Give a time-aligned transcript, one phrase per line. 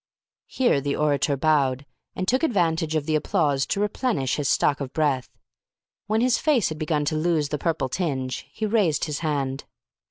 [0.47, 4.91] Here the orator bowed, and took advantage of the applause to replenish his stock of
[4.93, 5.29] breath.
[6.07, 9.65] When his face had begun to lose the purple tinge, he raised his hand.